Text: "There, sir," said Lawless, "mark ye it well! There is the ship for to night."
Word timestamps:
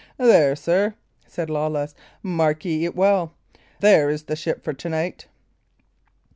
"There, 0.17 0.55
sir," 0.55 0.95
said 1.27 1.47
Lawless, 1.51 1.93
"mark 2.23 2.65
ye 2.65 2.85
it 2.85 2.95
well! 2.95 3.33
There 3.81 4.09
is 4.09 4.23
the 4.23 4.35
ship 4.35 4.63
for 4.63 4.73
to 4.73 4.89
night." 4.89 5.27